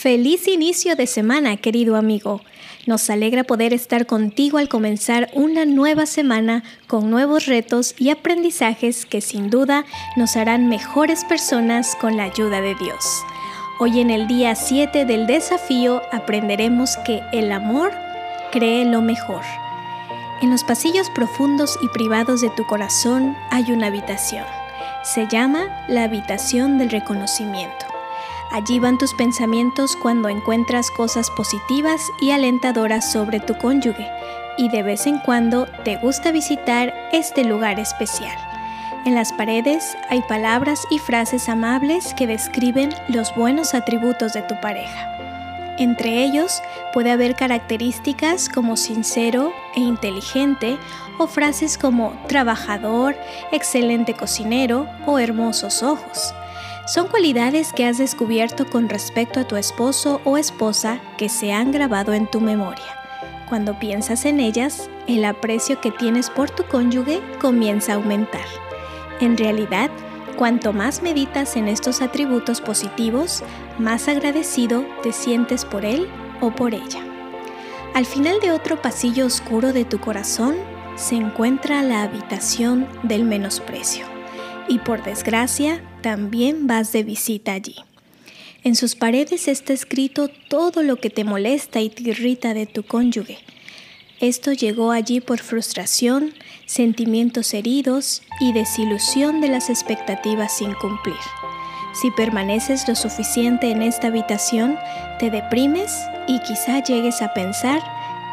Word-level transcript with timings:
Feliz 0.00 0.46
inicio 0.46 0.94
de 0.94 1.08
semana, 1.08 1.56
querido 1.56 1.96
amigo. 1.96 2.40
Nos 2.86 3.10
alegra 3.10 3.42
poder 3.42 3.74
estar 3.74 4.06
contigo 4.06 4.58
al 4.58 4.68
comenzar 4.68 5.28
una 5.32 5.64
nueva 5.64 6.06
semana 6.06 6.62
con 6.86 7.10
nuevos 7.10 7.46
retos 7.46 7.96
y 7.98 8.10
aprendizajes 8.10 9.06
que 9.06 9.20
sin 9.20 9.50
duda 9.50 9.84
nos 10.14 10.36
harán 10.36 10.68
mejores 10.68 11.24
personas 11.24 11.96
con 12.00 12.16
la 12.16 12.22
ayuda 12.22 12.60
de 12.60 12.76
Dios. 12.76 13.24
Hoy 13.80 13.98
en 13.98 14.10
el 14.10 14.28
día 14.28 14.54
7 14.54 15.04
del 15.04 15.26
desafío 15.26 16.00
aprenderemos 16.12 16.96
que 16.98 17.20
el 17.32 17.50
amor 17.50 17.90
cree 18.52 18.84
lo 18.84 19.02
mejor. 19.02 19.42
En 20.42 20.52
los 20.52 20.62
pasillos 20.62 21.10
profundos 21.10 21.76
y 21.82 21.88
privados 21.88 22.40
de 22.40 22.50
tu 22.50 22.64
corazón 22.68 23.36
hay 23.50 23.72
una 23.72 23.88
habitación. 23.88 24.44
Se 25.02 25.26
llama 25.26 25.84
la 25.88 26.04
habitación 26.04 26.78
del 26.78 26.90
reconocimiento. 26.90 27.87
Allí 28.50 28.78
van 28.78 28.96
tus 28.96 29.12
pensamientos 29.14 29.94
cuando 29.96 30.28
encuentras 30.28 30.90
cosas 30.90 31.30
positivas 31.30 32.00
y 32.20 32.30
alentadoras 32.30 33.12
sobre 33.12 33.40
tu 33.40 33.56
cónyuge 33.58 34.08
y 34.56 34.68
de 34.70 34.82
vez 34.82 35.06
en 35.06 35.18
cuando 35.18 35.66
te 35.84 35.96
gusta 35.96 36.32
visitar 36.32 36.94
este 37.12 37.44
lugar 37.44 37.78
especial. 37.78 38.36
En 39.04 39.14
las 39.14 39.32
paredes 39.32 39.96
hay 40.08 40.22
palabras 40.22 40.84
y 40.90 40.98
frases 40.98 41.48
amables 41.48 42.14
que 42.14 42.26
describen 42.26 42.90
los 43.08 43.34
buenos 43.34 43.74
atributos 43.74 44.32
de 44.32 44.42
tu 44.42 44.58
pareja. 44.60 45.14
Entre 45.78 46.24
ellos 46.24 46.60
puede 46.92 47.12
haber 47.12 47.36
características 47.36 48.48
como 48.48 48.76
sincero 48.76 49.52
e 49.76 49.80
inteligente 49.80 50.76
o 51.18 51.28
frases 51.28 51.78
como 51.78 52.12
trabajador, 52.26 53.14
excelente 53.52 54.14
cocinero 54.14 54.88
o 55.06 55.20
hermosos 55.20 55.84
ojos. 55.84 56.34
Son 56.88 57.06
cualidades 57.06 57.74
que 57.74 57.84
has 57.84 57.98
descubierto 57.98 58.64
con 58.64 58.88
respecto 58.88 59.40
a 59.40 59.44
tu 59.46 59.56
esposo 59.56 60.22
o 60.24 60.38
esposa 60.38 61.02
que 61.18 61.28
se 61.28 61.52
han 61.52 61.70
grabado 61.70 62.14
en 62.14 62.26
tu 62.26 62.40
memoria. 62.40 62.96
Cuando 63.46 63.78
piensas 63.78 64.24
en 64.24 64.40
ellas, 64.40 64.88
el 65.06 65.26
aprecio 65.26 65.82
que 65.82 65.90
tienes 65.90 66.30
por 66.30 66.48
tu 66.48 66.64
cónyuge 66.64 67.20
comienza 67.42 67.92
a 67.92 67.96
aumentar. 67.96 68.46
En 69.20 69.36
realidad, 69.36 69.90
cuanto 70.38 70.72
más 70.72 71.02
meditas 71.02 71.56
en 71.56 71.68
estos 71.68 72.00
atributos 72.00 72.62
positivos, 72.62 73.42
más 73.78 74.08
agradecido 74.08 74.86
te 75.02 75.12
sientes 75.12 75.66
por 75.66 75.84
él 75.84 76.08
o 76.40 76.52
por 76.52 76.72
ella. 76.72 77.04
Al 77.92 78.06
final 78.06 78.40
de 78.40 78.52
otro 78.52 78.80
pasillo 78.80 79.26
oscuro 79.26 79.74
de 79.74 79.84
tu 79.84 80.00
corazón 80.00 80.56
se 80.96 81.16
encuentra 81.16 81.82
la 81.82 82.02
habitación 82.02 82.88
del 83.02 83.24
menosprecio. 83.24 84.17
Y 84.68 84.78
por 84.78 85.02
desgracia, 85.02 85.82
también 86.02 86.66
vas 86.66 86.92
de 86.92 87.02
visita 87.02 87.52
allí. 87.52 87.76
En 88.64 88.74
sus 88.74 88.96
paredes 88.96 89.48
está 89.48 89.72
escrito 89.72 90.28
todo 90.48 90.82
lo 90.82 90.96
que 90.96 91.10
te 91.10 91.24
molesta 91.24 91.80
y 91.80 91.90
te 91.90 92.02
irrita 92.02 92.54
de 92.54 92.66
tu 92.66 92.82
cónyuge. 92.82 93.38
Esto 94.20 94.52
llegó 94.52 94.90
allí 94.90 95.20
por 95.20 95.38
frustración, 95.38 96.34
sentimientos 96.66 97.54
heridos 97.54 98.22
y 98.40 98.52
desilusión 98.52 99.40
de 99.40 99.48
las 99.48 99.70
expectativas 99.70 100.56
sin 100.56 100.74
cumplir. 100.74 101.16
Si 102.00 102.10
permaneces 102.10 102.86
lo 102.88 102.96
suficiente 102.96 103.70
en 103.70 103.80
esta 103.80 104.08
habitación, 104.08 104.76
te 105.18 105.30
deprimes 105.30 105.92
y 106.26 106.40
quizá 106.40 106.82
llegues 106.82 107.22
a 107.22 107.32
pensar, 107.32 107.80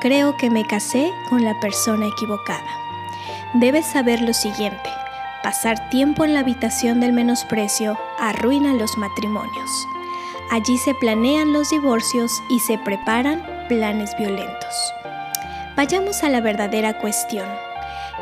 creo 0.02 0.36
que 0.38 0.50
me 0.50 0.66
casé 0.66 1.12
con 1.30 1.44
la 1.44 1.60
persona 1.60 2.08
equivocada. 2.08 2.68
Debes 3.54 3.86
saber 3.86 4.22
lo 4.22 4.34
siguiente, 4.34 4.90
Pasar 5.46 5.92
tiempo 5.92 6.26
en 6.26 6.34
la 6.34 6.40
habitación 6.40 7.00
del 7.00 7.14
menosprecio 7.14 8.00
arruina 8.18 8.74
los 8.74 8.98
matrimonios. 8.98 9.88
Allí 10.50 10.76
se 10.80 10.96
planean 10.96 11.54
los 11.54 11.70
divorcios 11.70 12.42
y 12.50 12.62
se 12.62 12.80
preparan 12.80 13.46
planes 13.70 14.18
violentos. 14.18 14.92
Vayamos 15.78 16.24
a 16.24 16.30
la 16.30 16.42
verdadera 16.42 16.98
cuestión. 16.98 17.48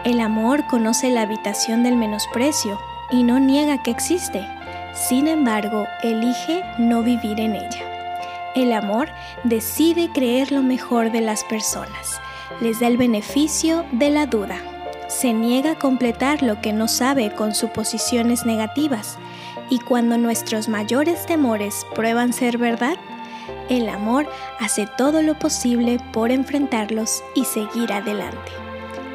El 0.03 0.19
amor 0.19 0.67
conoce 0.67 1.11
la 1.11 1.21
habitación 1.21 1.81
del 1.81 1.95
menosprecio 1.95 2.77
y 3.09 3.23
no 3.23 3.39
niega 3.39 3.81
que 3.81 3.91
existe. 3.91 4.45
Sin 4.93 5.29
embargo, 5.29 5.87
elige 6.01 6.61
no 6.77 7.03
vivir 7.03 7.39
en 7.39 7.55
ella. 7.55 8.51
El 8.53 8.73
amor 8.73 9.07
decide 9.45 10.09
creer 10.11 10.51
lo 10.51 10.61
mejor 10.61 11.09
de 11.09 11.21
las 11.21 11.45
personas. 11.45 12.19
Les 12.59 12.81
da 12.81 12.87
el 12.87 12.97
beneficio 12.97 13.85
de 13.93 14.09
la 14.09 14.25
duda 14.25 14.72
se 15.13 15.31
niega 15.31 15.71
a 15.71 15.79
completar 15.79 16.41
lo 16.41 16.59
que 16.59 16.73
no 16.73 16.87
sabe 16.87 17.33
con 17.33 17.53
suposiciones 17.53 18.45
negativas 18.45 19.17
y 19.69 19.79
cuando 19.79 20.17
nuestros 20.17 20.67
mayores 20.67 21.25
temores 21.25 21.85
prueban 21.93 22.33
ser 22.33 22.57
verdad, 22.57 22.97
el 23.69 23.87
amor 23.89 24.25
hace 24.59 24.87
todo 24.97 25.21
lo 25.21 25.37
posible 25.37 25.99
por 26.11 26.31
enfrentarlos 26.31 27.23
y 27.35 27.45
seguir 27.45 27.93
adelante. 27.93 28.51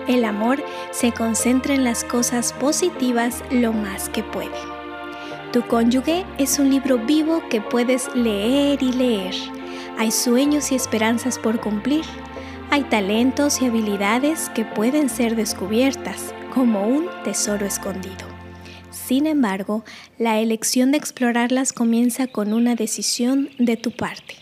El 0.06 0.24
amor 0.24 0.62
se 0.90 1.12
concentra 1.12 1.74
en 1.74 1.84
las 1.84 2.04
cosas 2.04 2.52
positivas 2.54 3.42
lo 3.50 3.72
más 3.72 4.08
que 4.08 4.22
puede. 4.22 4.56
Tu 5.52 5.66
cónyuge 5.66 6.24
es 6.38 6.58
un 6.58 6.70
libro 6.70 6.98
vivo 6.98 7.42
que 7.50 7.60
puedes 7.60 8.14
leer 8.14 8.82
y 8.82 8.92
leer. 8.92 9.34
Hay 9.98 10.12
sueños 10.12 10.70
y 10.70 10.76
esperanzas 10.76 11.38
por 11.38 11.60
cumplir 11.60 12.04
hay 12.70 12.82
talentos 12.84 13.62
y 13.62 13.66
habilidades 13.66 14.50
que 14.50 14.64
pueden 14.64 15.08
ser 15.08 15.36
descubiertas 15.36 16.34
como 16.52 16.86
un 16.86 17.08
tesoro 17.24 17.66
escondido. 17.66 18.26
Sin 18.90 19.26
embargo, 19.26 19.84
la 20.18 20.38
elección 20.38 20.90
de 20.90 20.98
explorarlas 20.98 21.72
comienza 21.72 22.26
con 22.26 22.52
una 22.52 22.74
decisión 22.74 23.48
de 23.58 23.76
tu 23.76 23.90
parte. 23.90 24.34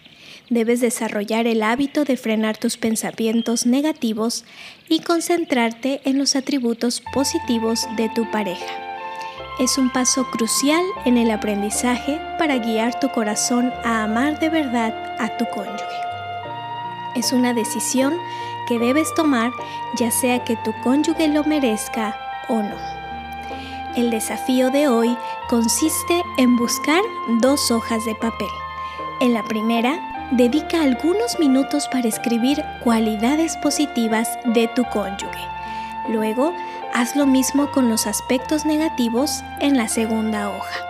Debes 0.51 0.81
desarrollar 0.81 1.47
el 1.47 1.63
hábito 1.63 2.05
de 2.05 2.17
frenar 2.17 2.57
tus 2.57 2.77
pensamientos 2.77 3.67
negativos 3.67 4.45
y 4.89 5.01
concentrarte 5.01 6.01
en 6.05 6.19
los 6.19 6.37
atributos 6.37 7.03
positivos 7.13 7.87
de 7.97 8.09
tu 8.09 8.31
pareja. 8.31 8.83
Es 9.61 9.79
un 9.79 9.91
paso 9.91 10.29
crucial 10.31 10.83
en 11.05 11.17
el 11.17 11.31
aprendizaje 11.31 12.21
para 12.39 12.59
guiar 12.59 12.99
tu 13.01 13.09
corazón 13.09 13.73
a 13.85 14.05
amar 14.05 14.39
de 14.39 14.51
verdad 14.51 15.17
a 15.19 15.37
tu 15.37 15.47
cónyuge 15.47 16.06
es 17.17 17.33
una 17.33 17.55
decisión 17.55 18.15
que 18.67 18.79
debes 18.79 19.13
tomar 19.15 19.51
ya 19.97 20.11
sea 20.11 20.45
que 20.45 20.57
tu 20.57 20.73
cónyuge 20.83 21.29
lo 21.29 21.45
merezca 21.45 22.17
o 22.49 22.57
no. 22.57 22.77
El 23.97 24.11
desafío 24.11 24.71
de 24.71 24.89
hoy 24.89 25.17
consiste 25.49 26.23
en 26.37 26.57
buscar 26.57 27.01
dos 27.41 27.71
hojas 27.71 28.05
de 28.05 28.15
papel. 28.15 28.49
En 29.21 29.33
la 29.33 29.43
primera, 29.45 29.99
dedica 30.33 30.83
algunos 30.83 31.39
minutos 31.39 31.89
para 31.89 32.07
escribir 32.07 32.63
cualidades 32.85 33.57
positivas 33.57 34.29
de 34.45 34.69
tu 34.69 34.85
cónyuge. 34.85 35.49
Luego, 36.09 36.53
haz 36.93 37.17
lo 37.17 37.27
mismo 37.27 37.71
con 37.73 37.89
los 37.89 38.07
aspectos 38.07 38.67
negativos 38.67 39.43
en 39.61 39.77
la 39.77 39.89
segunda 39.89 40.51
hoja. 40.51 40.81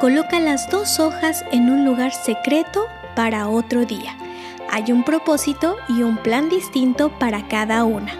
Coloca 0.00 0.40
las 0.40 0.70
dos 0.70 0.98
hojas 1.00 1.44
en 1.52 1.68
un 1.68 1.84
lugar 1.84 2.12
secreto 2.12 2.86
para 3.14 3.48
otro 3.48 3.84
día 3.84 4.16
hay 4.72 4.90
un 4.90 5.04
propósito 5.04 5.76
y 5.86 6.02
un 6.02 6.16
plan 6.16 6.48
distinto 6.48 7.10
para 7.18 7.46
cada 7.46 7.84
una. 7.84 8.12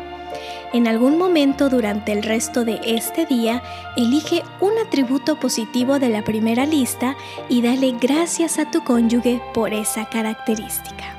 En 0.74 0.86
algún 0.86 1.18
momento 1.18 1.68
durante 1.68 2.12
el 2.12 2.22
resto 2.22 2.64
de 2.64 2.78
este 2.84 3.26
día, 3.26 3.62
elige 3.96 4.42
un 4.60 4.72
atributo 4.78 5.40
positivo 5.40 5.98
de 5.98 6.10
la 6.10 6.22
primera 6.22 6.66
lista 6.66 7.16
y 7.48 7.62
dale 7.62 7.96
gracias 8.00 8.58
a 8.58 8.70
tu 8.70 8.84
cónyuge 8.84 9.40
por 9.52 9.72
esa 9.72 10.04
característica. 10.06 11.16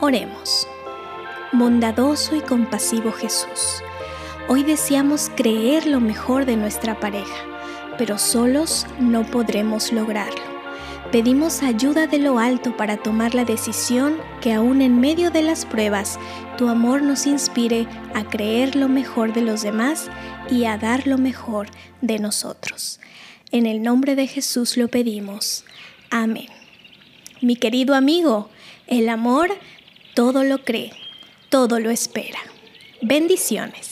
Oremos. 0.00 0.68
Bondadoso 1.52 2.34
y 2.34 2.40
compasivo 2.40 3.12
Jesús, 3.12 3.82
hoy 4.48 4.62
deseamos 4.62 5.30
creer 5.34 5.86
lo 5.86 6.00
mejor 6.00 6.46
de 6.46 6.56
nuestra 6.56 6.98
pareja, 6.98 7.44
pero 7.98 8.16
solos 8.16 8.86
no 8.98 9.24
podremos 9.24 9.92
lograrlo. 9.92 10.51
Pedimos 11.12 11.62
ayuda 11.62 12.06
de 12.06 12.16
lo 12.16 12.38
alto 12.38 12.74
para 12.74 12.96
tomar 12.96 13.34
la 13.34 13.44
decisión 13.44 14.16
que 14.40 14.54
aún 14.54 14.80
en 14.80 14.98
medio 14.98 15.30
de 15.30 15.42
las 15.42 15.66
pruebas, 15.66 16.18
tu 16.56 16.70
amor 16.70 17.02
nos 17.02 17.26
inspire 17.26 17.86
a 18.14 18.24
creer 18.24 18.76
lo 18.76 18.88
mejor 18.88 19.34
de 19.34 19.42
los 19.42 19.60
demás 19.60 20.08
y 20.50 20.64
a 20.64 20.78
dar 20.78 21.06
lo 21.06 21.18
mejor 21.18 21.68
de 22.00 22.18
nosotros. 22.18 22.98
En 23.50 23.66
el 23.66 23.82
nombre 23.82 24.16
de 24.16 24.26
Jesús 24.26 24.78
lo 24.78 24.88
pedimos. 24.88 25.66
Amén. 26.08 26.48
Mi 27.42 27.56
querido 27.56 27.94
amigo, 27.94 28.48
el 28.86 29.10
amor 29.10 29.50
todo 30.14 30.44
lo 30.44 30.64
cree, 30.64 30.92
todo 31.50 31.78
lo 31.78 31.90
espera. 31.90 32.38
Bendiciones. 33.02 33.91